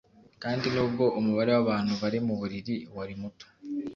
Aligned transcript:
kandi 0.43 0.65
nubwo 0.73 1.05
umubare 1.19 1.51
wabantu 1.57 1.93
bari 2.01 2.19
muburiri 2.27 2.75
wari 2.97 3.15
muto 3.21 3.45